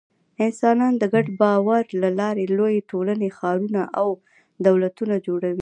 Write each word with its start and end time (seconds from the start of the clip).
انسانان 0.45 0.93
د 0.97 1.03
ګډ 1.13 1.25
باور 1.41 1.83
له 2.01 2.09
لارې 2.19 2.45
لویې 2.57 2.87
ټولنې، 2.91 3.29
ښارونه 3.37 3.81
او 3.99 4.09
دولتونه 4.67 5.15
جوړوي. 5.27 5.49